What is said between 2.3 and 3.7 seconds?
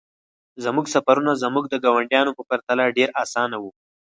په پرتله ډیر اسانه